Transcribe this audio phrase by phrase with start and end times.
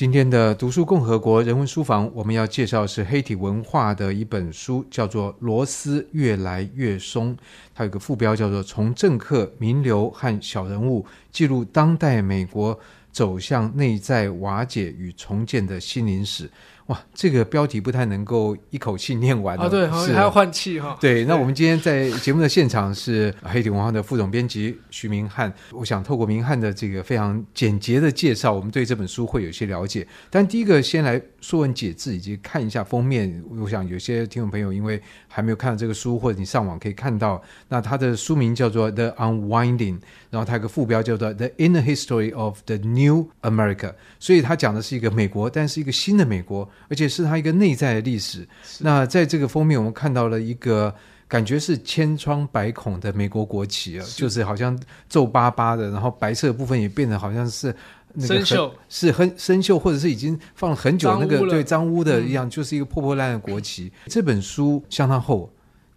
[0.00, 7.36] 今天的读书共和国人文书房，我们要介绍是黑体文化的一本书，叫做《螺丝越来越松》。
[7.74, 12.80] 它有个副标叫做《从政客、名流和小人物记录当代美国
[13.12, 16.48] 走向内在瓦解与重建的心灵史》。
[16.90, 19.68] 哇，这个标题不太能够一口气念完啊！
[19.68, 20.98] 对，还要换气哈。
[21.00, 25.52] 对，那我们今天在节目的现场是黑体文化的副总编辑徐明翰。
[25.70, 30.04] 我想透过明翰的这个非常简洁的介绍，我们对这本书会有一些了解。
[30.28, 33.42] 但第一个，先来说文解字以及看一下封面。
[33.58, 39.98] 我想有些听众朋友因为还没有看到这个书，或者你上网可以看到，那它的书名叫做《The Unwinding》，
[40.30, 46.68] 然后它有个副标叫做《The Inner History of the New America》，所以它讲的是一个美国，但是一个新的美国。
[46.88, 48.46] 而且是它一个内在的历史。
[48.78, 50.92] 那在这个封面，我们看到了一个
[51.28, 54.76] 感觉是千疮百孔的美国国旗啊，就是好像
[55.08, 57.74] 皱巴巴的，然后白色的部分也变得好像是
[58.14, 63.84] 那个生锈，是很生锈，或者是已经放了很久那个对脏污的一样，就是一个破破烂烂的国旗。
[63.84, 63.92] 嗯。
[64.06, 65.50] 这本书相当厚，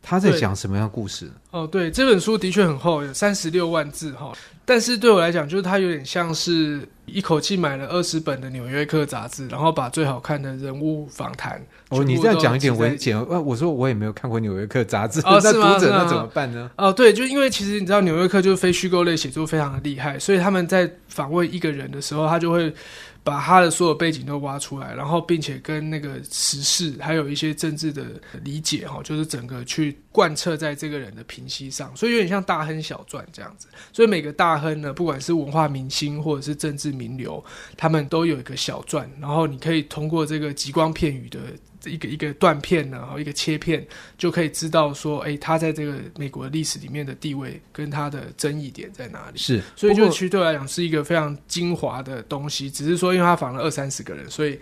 [0.06, 1.32] 它在讲什么样的故事？
[1.50, 4.34] 哦，对，这本书的确很厚，有三十六万字哈。
[4.66, 11.62] 但是对我来讲，就是它有点像是一口气买了二十本的《纽约客》杂志，然后把最好看的人物访谈。
[11.90, 16.70] 哦，你这样讲一点文简，我说我也没有看过《纽约客》杂志，哦、那读者那怎么办呢？
[16.78, 22.74] 哦，对，就因为其实你知道，《纽约客》就是非虚构类写作非常的厉害，所以他们在访问一个人的时候，他就会。
[23.24, 28.06] 把他的所有背景都挖出来，然后并且跟那个时事还有一些政治的
[28.44, 33.68] 理解哈，就是整个去贯彻在这个人的评析上，所以有点像大亨小传这样子。
[33.92, 37.44] 所以每个大亨呢，不管是文化明星或者是政治名流，
[37.78, 41.40] 他们都有一个小传，然后你可以通过这个极光片语的。
[41.86, 43.86] 一个一个断片呢，然后一个切片，
[44.18, 49.38] 就可以知道说，哎，他在这个美国历史里面的地位跟他的争议点在哪里？
[49.38, 52.70] 是，所以就其实对我来讲是一个非常精华的东西。
[52.70, 54.60] 只是说，因为他访了二三十个人，所以，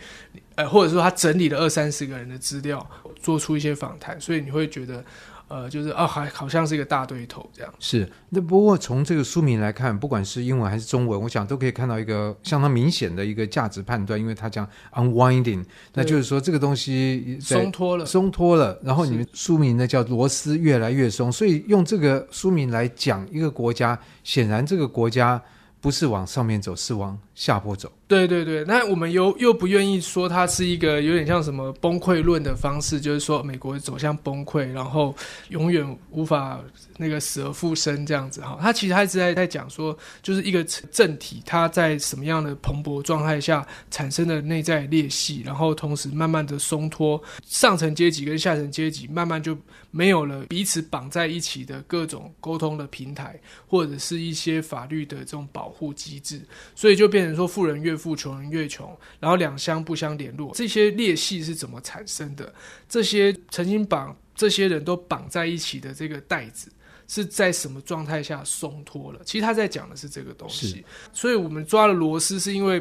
[0.55, 2.89] 呃，或者说他整理了二三十个人的资料，
[3.21, 5.03] 做出一些访谈，所以你会觉得。
[5.51, 7.73] 呃，就是啊，还好像是一个大对头这样。
[7.77, 18.79] 是，那不过从这个书名来看，不管是英文还是中文，我想都可以看到一个相当明显的一个价值判断，因为他讲 unwinding，那就是说这个东西松脱了，松脱了。
[18.81, 25.41] 然后你们书名呢叫螺丝越来越松，所以用这个书名来讲一个国家，显然这个国家
[25.81, 27.91] 不是往上面走，是往下坡走。
[28.11, 35.15] 对对对，那我们又又不愿意说它是一个有点像什么崩溃论的方式，就是说美国走向崩溃，然后
[35.47, 36.59] 永远无法
[36.97, 38.57] 那个死而复生这样子哈。
[38.59, 40.61] 他其实还是在在讲说，就是一个
[40.91, 49.57] 政体它在什么样的蓬勃状态下产生的内在裂隙，然后同时慢慢的松脱，上层阶级跟下层阶级慢慢就
[49.89, 56.41] 没有了彼此绑在一起的各种沟通的平台，或者是一些法律的这种保护机制，
[56.75, 62.51] 所以就变成说富人越富穷人越穷，然后两相不相联络，这些裂隙是怎么产生的？
[62.89, 66.71] 这些曾经绑这些人都绑在一起的这个带子
[67.07, 69.19] 是在什么状态下松脱了？
[69.23, 70.83] 其实他在讲的是这个东西。
[71.13, 72.77] 所以我们抓了螺丝，是因为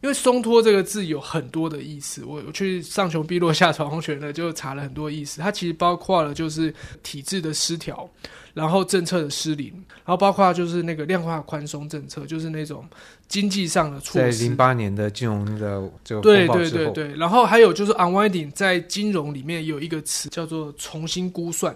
[0.00, 2.24] 因为松脱这个字有很多的意思。
[2.24, 5.40] 我我去上穷碧落下闯红泉了，就查了很多意思。
[5.40, 6.72] 它其实包括了就是
[7.02, 8.08] 体制的失调。
[8.54, 9.72] 然后政策的失灵，
[10.04, 12.84] 然后包括就是那个量化宽松政策，就是那种
[13.28, 14.32] 经济上的措施。
[14.32, 21.74] 在零八年的金融的这个对对对对，然后还有就是 unwinding，在金融里面有一个词叫做重新估算。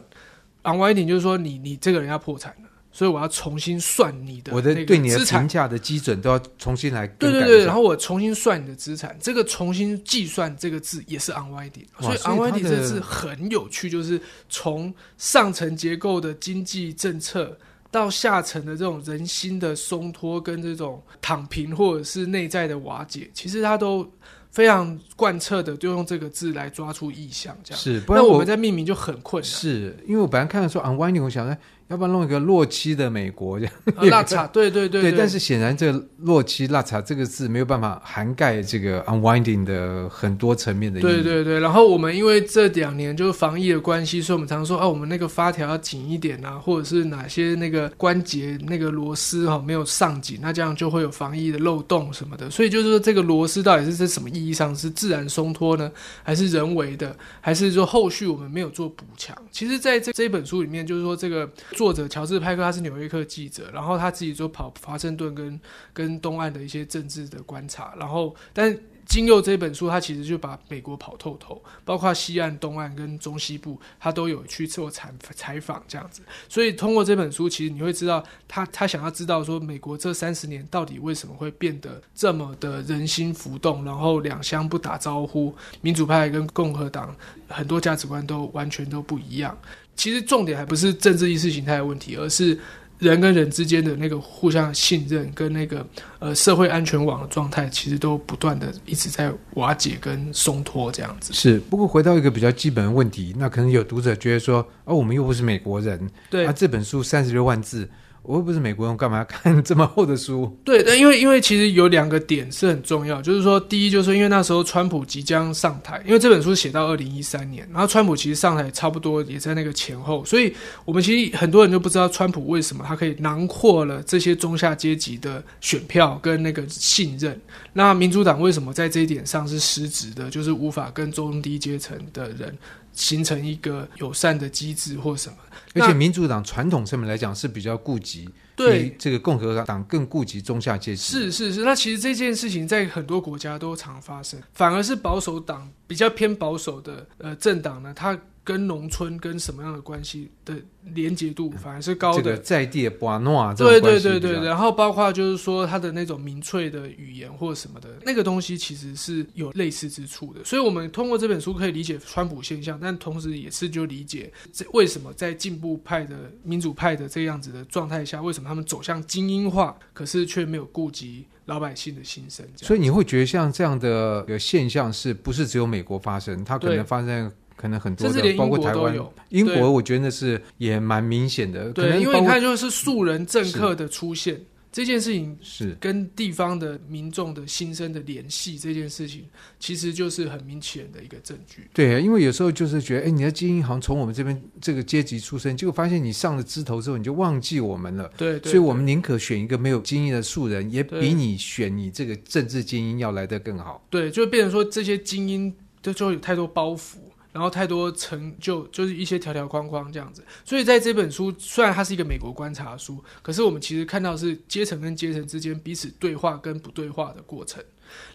[0.65, 2.69] unwinding 就是说你你这个人要破产了。
[2.97, 7.07] 所以我要重新算你的，我的对你的评价的基准都要重新来。
[7.07, 14.19] 对对对，然后我重新算你的资产，这个重新计算这个字也是 unwinding，所以 unwinding 这个字很有趣，就是
[14.49, 17.59] 从上层结构的经济政策
[17.91, 24.11] 到下层的这种人心的松脱跟这种躺平或者是内在的瓦解，其实它都
[24.51, 28.01] 非常贯彻的，就用这个字来抓出意象，这样是。
[28.01, 29.51] 不然我们在命名就很困难。
[29.51, 31.55] 是因为我本来看的时候 unwinding，我想说。
[31.89, 33.75] 要不然弄一个洛基的美国这样，
[34.11, 41.07] 拉碴， 对对对对，但是显然这个洛基拉碴这个字没有办法涵盖这个 unwinding 的很多层面的意义。
[41.07, 52.51] 对对对，然后我们因为这两年就是防疫的关系，所以我们常说啊，我们那个发条要紧一点啊，或者是哪些那个关节那个螺丝哈没有上紧，那这样就会有防疫的漏洞什么的。
[52.51, 55.89] 所以就是说，这个螺丝到底是在什么意义上是自然松脱呢，
[56.25, 59.37] 还是人为的，还是说后续我们没有做补强？
[59.53, 61.49] 其实在这这本书里面，就是说这个。
[61.77, 65.61] 作者乔治派克他是纽约客记者，然后他自己就跑华盛顿跟
[65.93, 68.75] 跟东岸的一些政治的观察，然后但
[69.05, 76.23] 金佑这本书，他其实就把美国跑透透，包括西岸、东岸跟中西部，他都有去做采采访这样子。
[76.49, 87.15] 所以通过这本书，其实你会知道他他想要知道说，美国这三十年到底为什么会变得这么的人心浮动，然后两相不打招呼，民主派跟共和党
[87.49, 89.57] 很多价值观都完全都不一样。
[89.97, 92.59] 其实重点还不是政治意识形态的问题，而是。
[92.99, 95.87] 人跟人之间的那个互相信任跟那个
[96.19, 101.31] 呃社会安全网的状态，其实都不断的一直在瓦解跟松脱这样子。
[101.35, 107.87] 是，不过回到一个比较基本的问题，那可能有读者觉得说，哦，我们又不是美国人，对，啊，这本书三十六万字。
[108.27, 110.59] 我又不是美国人，干嘛要看这么厚的书？
[110.65, 120.53] 对，但因为因为其实有两个点是很重要，就是说，第一就是，因为那时候川普即将上台，因为这本书写到二零一三年，然后川普其实上台差不多也在那个前后，所以
[120.85, 127.41] 我们其实很多人就不知道川普为什么他可以囊括了这些中下阶级的选票跟那个信任，
[127.75, 132.57] 那民主党为什么在这一点上是失职的，就是无法跟中低阶层的人。
[132.97, 135.37] 形成一个友善的机制或什么，
[135.75, 141.03] 而且民主党传统上面来讲是比较顾及，对这个共和党更顾及中下阶级。
[141.03, 148.19] 是是是，那其实这件事情在很多国家都常发生，反而是保守党比较偏保守的呃政党呢，它。
[148.47, 150.55] 跟农村跟什么样的关系的
[150.95, 160.45] 连结度反而是高的，这个在地的巴诺对对对对，然后包括就是说他的那种民粹的语言或什么的那个东西，其实是有类似之处的。
[160.45, 172.47] 所以，我们通过这本书可以理解川普现象，但同时也是就理解这为什么在进步派的民主派的这样子的状态下，为什么他们走向精英化，可是却没有顾及老百姓的心声。
[172.55, 176.45] 所以你会觉得像这样的一个现象，是不是只有美国发生？
[176.45, 177.33] 它可能发生。
[177.57, 178.95] 可能很多的，包括台湾、
[179.31, 181.73] 英国，我觉得是也蛮明显的。
[181.73, 184.39] 对，因为你看，就是素人政客的出现，
[184.71, 189.25] 这件事情是跟地方的民众的心声的联系，这件事情
[189.59, 191.67] 其实就是很明显的一个证据。
[191.73, 198.11] 对，因为有时候就是觉得，哎，你的精英好像从我们这边这个阶级出身，结果发现你上了枝头之后，你就忘记我们了。
[198.19, 203.83] 对，对，所以我们宁可选一个没有精英的素人，也比你选你这个政治精英要来得更好。
[203.89, 206.97] 对，就变成说这些精英就就有太多包袱。
[207.37, 210.25] 然后太多成就，就是一些条条框框这样子。
[210.43, 217.63] 所以在这本书，虽然它是一个美国观察书，可是我们其实看到是阶层跟阶层之间彼此对话跟不对话的过程。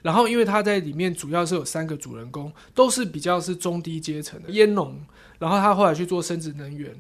[0.02, 5.00] 然后，因为他在里面主要是有三个主人公，都是比较是中低阶层的烟农，
[5.38, 6.92] 然后他后来去做生殖能源。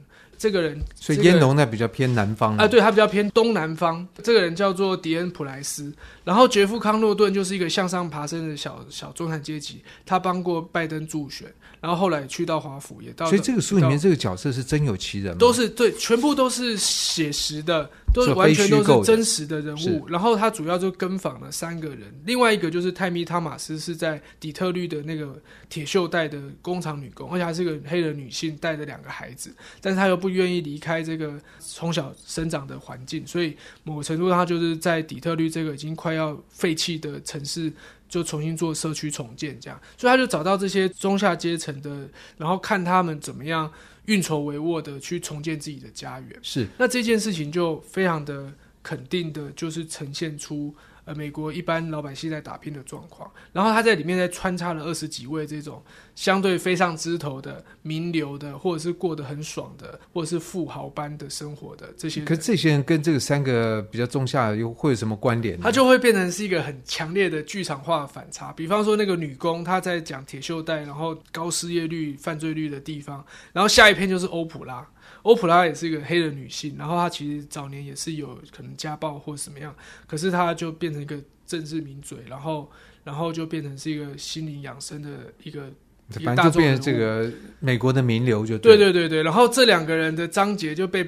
[0.41, 4.07] 这个人，所以烟农那比较偏南方啊，对，他比较偏东南方。
[4.23, 5.93] 这个人叫做迪恩普莱斯，
[6.23, 11.47] 然后杰夫康诺顿就是一个向上爬升的小小中产阶级，他帮过拜登助选，
[11.79, 13.27] 然后后来去到华府也到。
[13.27, 15.37] 所以这个书里面这个角色是真有其人吗？
[15.37, 17.87] 都是对，全部都是写实的。
[18.13, 37.71] 都是完全都是真实的人物，然后他主要就跟访了三个人，另外一个就是泰米·汤马斯，是在底特律的那个铁锈带的工厂女工，而且还是个黑人女性，带着两个孩子，但是她又不愿意离开这个从小生长的环境，所以某个程度她就是在底特律这个已经快要废弃的城市，
[38.11, 43.71] 就重新做社区重建，这样，所以他就找到这些中下阶层的，然后看他们怎么样。
[44.05, 46.67] 运筹帷幄的去重建自己的家园，是。
[46.79, 50.75] 那这件事情就非常的肯定的，就是呈现出。
[51.03, 55.83] 呃，美国一般老百姓在打拼的状况，然后他在里面再穿插了二十几位这种
[56.21, 62.23] 相对飞上枝头的名流的，或者是过得很爽的，或者是富豪般的生活的这些。
[62.23, 65.61] 可是这些人跟这个三个比较中下又会有什么关联呢？
[65.63, 68.53] 他就会变成是一个很强烈的剧场化的反差。
[68.53, 74.87] 比方说那个女工，她在讲铁锈带，然后高失业率、犯罪率的地方，然后下一篇就是欧普拉。
[75.23, 79.75] 欧普拉也是一个黑人女性，然后她其实早年也是有可能家暴或什么样，
[80.05, 82.69] 可是她就变成一个政治名嘴，然后
[83.03, 85.71] 然后就变成是一个心灵养生的一个，
[86.19, 91.03] 反正就变成这个美国的名流就对对对对，然后这两个人的章节就被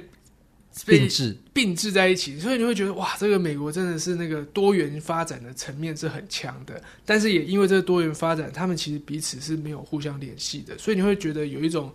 [0.85, 1.37] 并置。
[1.53, 11.93] 并置在一起，所以你会觉得哇，这个美国真的是那个多元发展的层面是很强的，但是也因为这个多元发展，他们其实彼此是没有互相联系的，所以你会觉得有一种。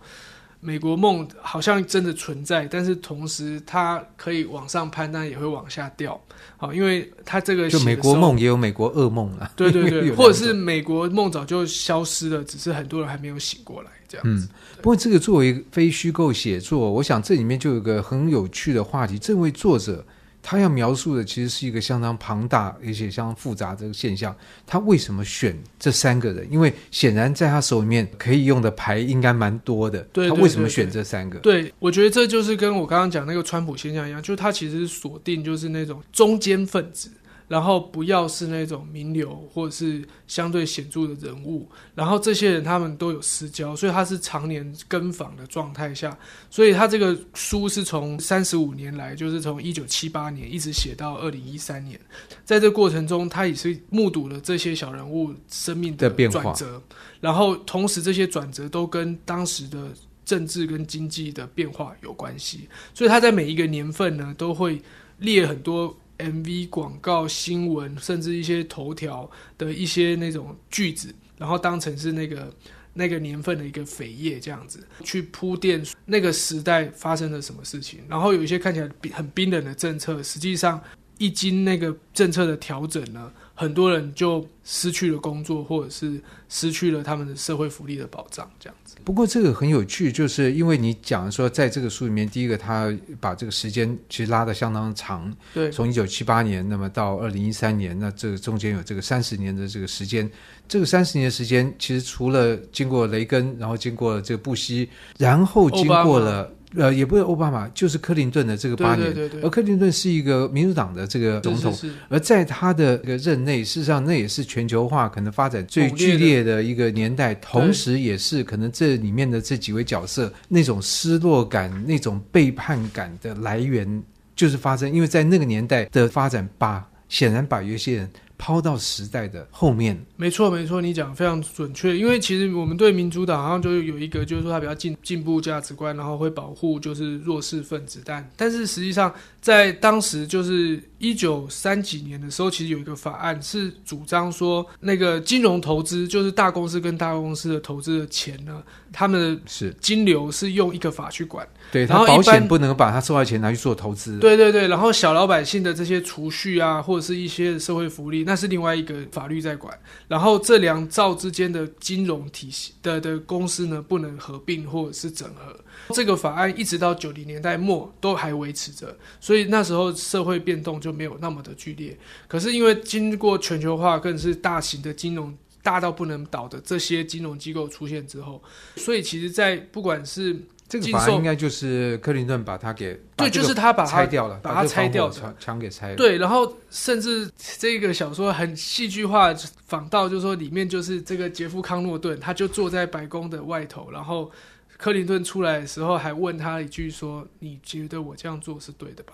[0.61, 6.19] 美国梦好像真的存在，但是同时它可以往上攀，但也会往下掉。
[6.57, 9.51] 好，因为它这个就美国梦也有美国噩梦了。
[9.55, 14.45] 对对对， 或者是美国梦早就消失了，只是很多人还没有醒过来这样子。
[14.45, 19.17] 嗯，不过这个作为非虚构写作，我想这里面就有一个很有趣的话题。
[19.17, 20.05] 这位作者。
[20.49, 24.35] 他要描述的其实是一个相当庞大而且相当复杂的这个现象。
[24.65, 26.51] 他为什么选这三个人？
[26.51, 29.99] 因为显然在他手里面可以用的牌应该蛮多的。
[30.11, 31.37] 对，对，对，对，他为什么选这三个？
[31.37, 37.11] 对，我觉得这就是跟我刚刚讲那个川普现象一样，就是他其实锁定就是那种中间分子。
[37.49, 46.17] 然后不要是那种名流或者是相对显著的人物，然后这些人他们都有私交，所以他是常年跟访的状态下，
[46.49, 51.99] 所以他这个书是从三十五年来，就是从一九七八年一直写到二零一三年，
[52.45, 56.81] 在这过程中，他也是目睹了这些小人物生命的转折，
[57.19, 59.89] 然后同时这些转折都跟当时的。
[60.25, 64.79] 政治跟经济的变化有关系，所以他在每一个年份呢，都会
[65.17, 72.53] 列很多 MV 广告、新闻，甚至一些头条的一些那种句子，然后当成是那个
[72.93, 78.01] 那个年份的一个扉页，这样子去铺垫那个时代发生了什么事情。
[78.07, 80.81] 然后有一些看起来很冰冷的政策，实际上
[81.19, 88.95] 一经那个政策的调整呢，很多人就失去了工作，或者是失去了他们的社会福利的保障，这样子。
[89.03, 100.29] 不过这个很有趣，就是因为你讲说，在这个书里面，第一个他把这个时间其实拉得相当长，对，从一九七八年，那么到二零一三年，那这个中间有这个三十年的这个时间。
[100.69, 106.49] 这个三十年的时间，其实除了经过雷根，然后经过了这个布希，然后经过了。
[106.75, 124.03] 呃，也不是奥巴马，就是克林顿的这个八年，对对对对，而克林顿是一个民主党的这个总统，是是是，而在他的这个任内，事实上那也是全球化可能发展最剧烈的一个年代，同时也是可能这里面的这几位角色那种失落感、那种背叛感的来源，
[124.35, 128.09] 就是发生，因为在那个年代的发展，把显然把有些人。
[128.39, 131.95] 抛到时代的后面，没错没错，你讲非常准确。
[131.95, 138.01] 因为其实我们对民主党好像就有一个，就是说他比较进进步价值观，然后会保护就是弱势分子。
[138.05, 151.45] 但但是实际上，在当时就是一九三几年的时候，其实有一个法案是主张说，那个金融投资就是大公司跟大公司的投资的钱呢，他们的是金流是用一个法去管。
[151.71, 154.17] 对，然后保险不能把他收到钱拿去做投资。
[154.17, 159.75] 对对对，然后小老百姓的这些储蓄啊，或者是一些社会福利，那是另外一个法律在管。
[160.07, 165.59] 然后这两兆之间的金融体系的的公司呢，不能合并或者是整合。
[165.95, 171.97] 这个法案一直到九零年代末都还维持着，所以那时候社会变动就没有那么的剧烈。
[172.27, 175.35] 可是因为经过全球化，更是大型的金融
[175.69, 178.41] 大到不能倒的这些金融机构出现之后，
[178.77, 180.35] 所以其实，在不管是
[180.67, 185.95] 这个法案应该就是克林顿把它给对，就是他把它拆掉了，把它拆掉，墙墙给拆了。
[185.95, 189.31] 对，然后甚至这个小说很戏剧化，
[189.67, 194.31] 仿到就是说里面就是这个杰夫康诺顿，他就坐在白宫的外头，然后
[194.75, 199.13] 克林顿出来的时候还问他一句说：“你觉得我这样做是对的吧？”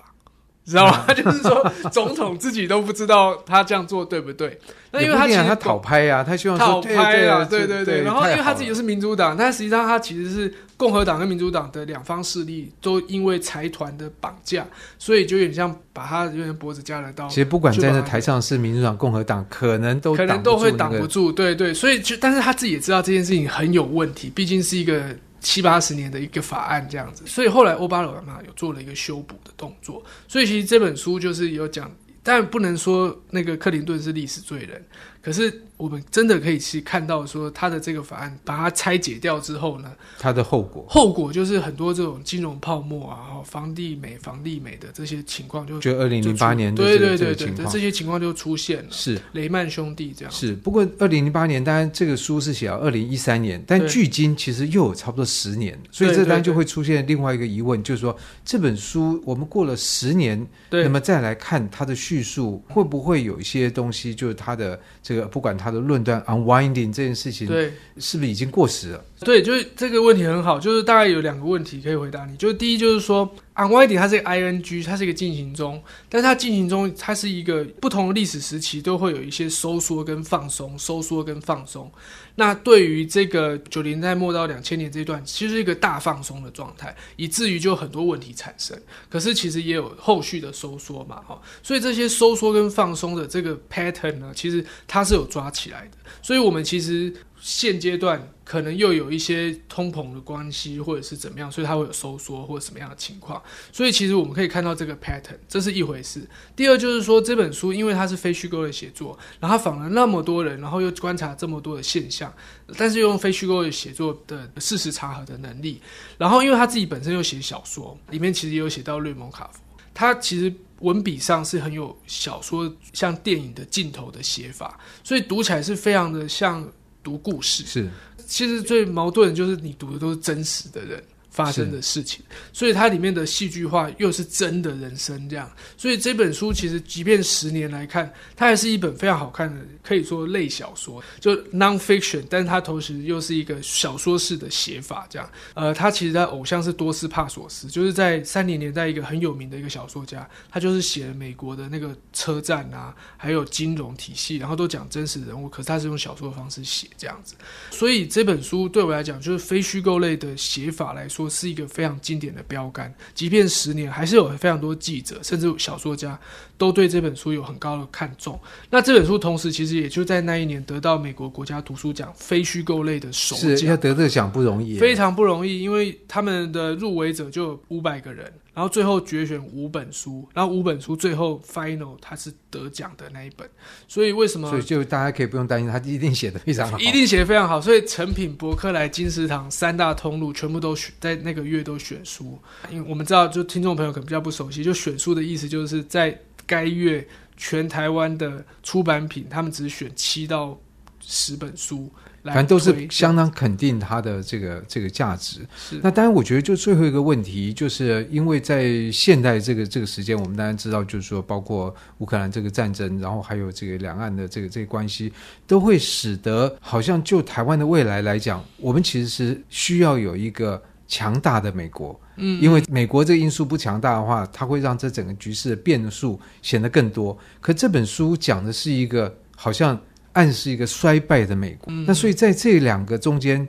[0.71, 1.05] 知道吗？
[1.13, 4.59] 就是说，总统自己都不知道他这样做对不对。
[4.91, 8.01] 那因为他其实他讨拍啊，他希望讨拍啊，对对对。
[8.01, 14.65] 然后因为他自己又是民主党，但实际上他其实是共和党跟民主党的两方势力都因为财团的绑架，
[14.97, 17.27] 所以就有点像把他有点脖子夹了刀。
[17.27, 21.31] 其实不管站在那台上是民主党、共和党，可能都可能都会挡不住。
[21.31, 25.03] 对对，所以就但是他自己也知道这件事情很有问题，毕竟是一个。
[25.45, 31.89] 七八十年的一个法案这样子，所以后来欧巴马有做了一个修补的动作，所以其实这本书就是有讲，
[32.23, 34.83] 但不能说那个克林顿是历史罪人，
[35.25, 35.61] 可是。
[35.77, 48.89] 我们真的可以去看到，说他的这个法案把它拆解掉之后呢，它的后果，后果就是很多这种金融泡沫啊，房地美、房地美的这些情况就就二零零八年的对对对对，这些情况就出现了。
[48.89, 50.31] 是雷曼兄弟这样。
[50.31, 69.05] 是不过二零零八年，当然这个书是写到二零一三年，但距今其实又有差不多十年，所以这当然就会出现另外一个疑问，就是说这本书我们过了十年，那么再来看它的叙述，会不会有一些东西，就是它的这个不管他的论断 unwinding 这件事情，对，是不是已经过时了？
[69.25, 72.37] 对，就是这个问题很好，就是大概有两个问题可以回答你。
[72.37, 81.91] 就是第一，就是说，unwired 它是一个 ing，它是一个进行中，但是它进行中，它是一个不同的历史时期都会有一些收缩跟放松，收缩跟放松。
[82.35, 88.77] 那对于这个九零代末到两千年这段，其实是一个大放松的状态，以至于就很多问题产生。
[89.09, 91.41] 可是其实也有后续的收缩嘛，哈。
[91.63, 95.97] 所以这些收缩跟放松的这个 pattern 呢，其实它是有抓起来的。
[96.21, 97.13] 所以我们其实。
[97.41, 103.39] 现阶段可能又有一些通膨的关系，或者是怎么样，所以它会有收缩或者什么样的情况。
[103.71, 106.27] 所以其实我们可以看到这个 pattern，这是一回事。
[106.55, 112.33] 第二就是说，这本书因为它是非虚构的写作，然后访了那么多人，然后又观察这么多的现象，
[112.79, 115.79] 但是用非虚构的写作的事实查核的能力，
[116.17, 119.59] 然后因为他自己本身又写小说，里面其实也有写到瑞蒙卡夫，
[119.95, 126.63] 他其实文笔上是很有小说像电影的镜头的写法，所以读起来是非常的像。
[127.05, 127.87] 读故事是，
[128.25, 131.03] 其实最矛盾的就是你读的都是真实的人
[131.35, 132.23] 发生的事情，
[132.53, 145.29] 所以它里面的戏剧化又是真的人生这样，所以这本书其实即便十年来看，它还是一本非常好看的，可以说类小说，就 non-fiction，但是它同时又是一个小说式的写法这样。
[145.55, 157.35] 呃，他其实他偶像是多斯帕索斯，就是在三零年代一个很有名的一个小说家，他就是写了美国的那个车站啊，还有金融体系，然后都讲真实人物，可是他是用小说的方式写这样子，
[157.71, 161.24] 所以这本书对我来讲就是非虚构类的写法来说。
[161.29, 166.19] 是一个非常经典的标杆，即便十年，还是有非常多记者甚至小说家
[166.57, 168.39] 都对这本书有很高的看重。
[168.69, 178.31] 那这本书同时其实也就在那一年得到美国国家图书奖非虚构类的首奖，是要得这个奖不容易，非常不容易，因为他们的入围者就有五百个人。
[178.53, 183.45] 然后最后决选五本书，然后五本书最后 final 它是得奖的那一本，
[183.85, 184.49] 所以为什么？
[184.49, 187.59] 所以就大家可以不用担心，他一定写的非常好，一定写的非常好。
[187.59, 192.39] 所以成品、博客来、金石堂三大通路全部都选在那个月都选书，
[192.71, 200.57] 因为我们知道，就听众朋友可能比较不熟悉，就选书的意思就是在该月全台湾的出版品，他们只选七到
[200.99, 201.91] 十本书。
[202.23, 205.41] 反正都是相当肯定它的这个这个价值。
[205.55, 205.79] 是。
[205.83, 215.13] 那当然，我觉得就最后一个问题，就是因为在现代这个这个时间，我们当然知道，就是说，包括乌克兰这个战争，然后还有这个两岸的这个这个关系，
[215.45, 222.01] 都会使得好像就台湾的未来来讲，我们其实是需要有一个强大的美国。
[222.17, 222.41] 嗯。
[222.41, 227.17] 因为美国这个因素不强大的话，它会让这整个局势的变数显得更多。
[227.39, 229.79] 可这本书讲的是一个好像。
[230.15, 233.45] 暗示一个衰败的美国，嗯、那所以在这两个中间，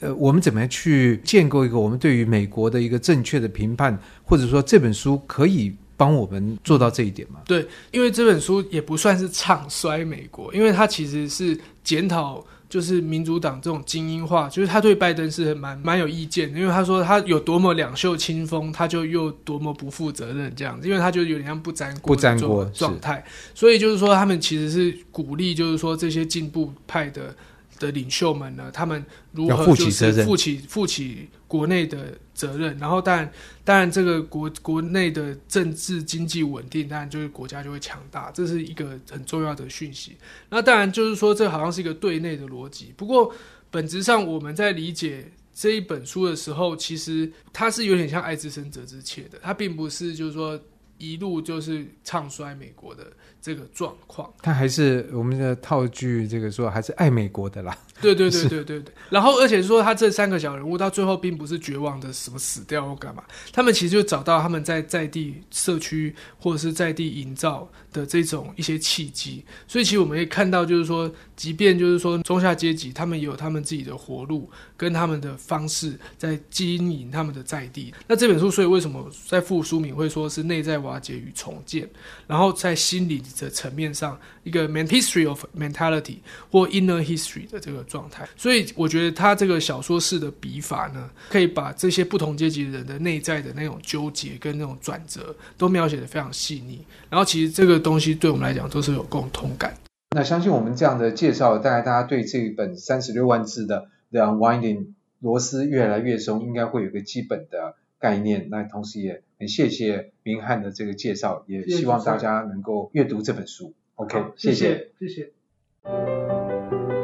[0.00, 7.38] 呃，我们怎么样去建构一个我们对于美国的一个正确的评判，或者说这本书可以帮我们做到这一点吗？
[7.46, 12.44] 对，因为这本书也不算是唱衰美国，因为它其实是检讨。
[12.70, 23.24] 就是民主党这种精英化，就是他对拜登是蛮蛮有意见的，因为他说他有多么两袖清风，他就又多么不负责任这样子，因为他就有点像不沾锅不沾锅状态，
[23.54, 27.34] 所以就是说他们其实是鼓励，就是说这些进步派的
[27.80, 33.30] 的领袖们呢，他们如何就是负起负起国内的责任，然后当然
[33.62, 40.16] 当然这个国国内的政治经济稳定，当然就是国家就会强大，这是一个很重要的讯息。
[40.48, 43.30] 那当然就是说这好像是一个对内的逻辑，不过
[43.70, 50.58] 本质上我们在理解这一本书的时候，其实它是有点像爱之深责之切的，它并不是就是说
[50.96, 53.06] 一路就是唱衰美国的。
[53.42, 57.74] 这个状况，它还是我们的套句，这个说还是爱美国的啦。
[58.00, 58.94] 对对对 对对对。
[59.08, 69.44] 然后，而且说他这三个小人物到最后并不是绝望的什么死掉或干嘛，他们其实就找到他们在在地社区或者是在地营造的这种一些契机。
[69.66, 77.94] 所以，其实我们可以看到，就是说，即便就是说中下阶级，他们也有他们自己的活路跟他们的方式在经营他们的在地。
[78.06, 81.88] 那这本书，所以为什么在副书名会说是内在瓦解与重建？
[82.26, 83.20] 然后在心理。
[83.40, 86.16] 的层面上，一个 man history of mentality
[86.50, 96.86] 或 inner history 的这个状态，所以我觉得他这个小说式的笔法呢，可以把这些不同阶级的人的内在的那种纠结跟那种转折都描写的非常细腻。
[97.10, 99.74] 然后，其实这个东西对我们来讲都是有共同感。
[100.14, 108.46] 那相信我们这样的介绍，大概大家对这一本三十六万字的 The Unwinding 螺丝越来越松，应该会有个基本的概念。
[108.50, 109.22] 那同时也。
[109.40, 113.72] 很谢谢明翰的这个介绍，也希望大家能够阅读这本书。
[113.94, 116.19] OK，谢谢，谢谢。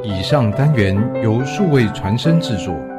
[0.03, 2.96] 以上单元由数位传声制作。